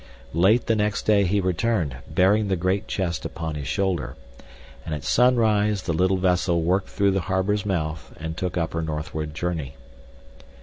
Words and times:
Late 0.33 0.65
the 0.65 0.75
next 0.75 1.03
day 1.05 1.25
he 1.25 1.39
returned, 1.39 1.97
bearing 2.07 2.47
the 2.47 2.55
great 2.55 2.87
chest 2.87 3.23
upon 3.23 3.53
his 3.53 3.67
shoulder, 3.67 4.15
and 4.83 4.95
at 4.95 5.03
sunrise 5.03 5.83
the 5.83 5.93
little 5.93 6.17
vessel 6.17 6.63
worked 6.63 6.89
through 6.89 7.11
the 7.11 7.21
harbor's 7.29 7.67
mouth 7.67 8.11
and 8.19 8.35
took 8.35 8.57
up 8.57 8.73
her 8.73 8.81
northward 8.81 9.35
journey. 9.35 9.75